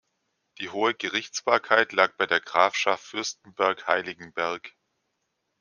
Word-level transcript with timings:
Die 0.57 0.71
hohe 0.71 0.95
Gerichtsbarkeit 0.95 1.91
lag 1.93 2.15
bei 2.17 2.25
der 2.25 2.39
Grafschaft 2.39 3.03
Fürstenberg-Heiligenberg. 3.05 4.73